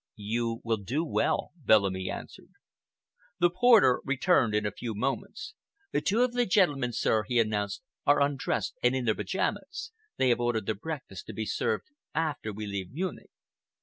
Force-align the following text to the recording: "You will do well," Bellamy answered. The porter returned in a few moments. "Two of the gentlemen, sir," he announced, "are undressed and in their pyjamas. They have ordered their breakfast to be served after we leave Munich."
"You 0.15 0.61
will 0.63 0.77
do 0.77 1.05
well," 1.05 1.51
Bellamy 1.57 2.09
answered. 2.09 2.49
The 3.39 3.51
porter 3.51 4.01
returned 4.03 4.55
in 4.55 4.65
a 4.65 4.71
few 4.71 4.95
moments. 4.95 5.53
"Two 6.05 6.23
of 6.23 6.33
the 6.33 6.47
gentlemen, 6.47 6.91
sir," 6.91 7.21
he 7.27 7.39
announced, 7.39 7.83
"are 8.07 8.19
undressed 8.19 8.73
and 8.81 8.95
in 8.95 9.05
their 9.05 9.13
pyjamas. 9.13 9.91
They 10.17 10.29
have 10.29 10.39
ordered 10.41 10.65
their 10.65 10.73
breakfast 10.73 11.27
to 11.27 11.33
be 11.33 11.45
served 11.45 11.85
after 12.15 12.51
we 12.51 12.65
leave 12.65 12.89
Munich." 12.91 13.29